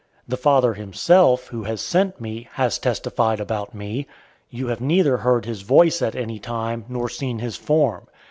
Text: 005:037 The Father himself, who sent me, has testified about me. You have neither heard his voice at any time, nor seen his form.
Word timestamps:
005:037 0.23 0.29
The 0.29 0.37
Father 0.37 0.73
himself, 0.73 1.47
who 1.49 1.77
sent 1.77 2.19
me, 2.19 2.47
has 2.53 2.79
testified 2.79 3.39
about 3.39 3.75
me. 3.75 4.07
You 4.49 4.65
have 4.69 4.81
neither 4.81 5.17
heard 5.17 5.45
his 5.45 5.61
voice 5.61 6.01
at 6.01 6.15
any 6.15 6.39
time, 6.39 6.85
nor 6.89 7.07
seen 7.07 7.37
his 7.37 7.55
form. 7.55 8.07